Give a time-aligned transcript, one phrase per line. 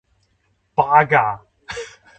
[0.73, 1.45] 八嘎！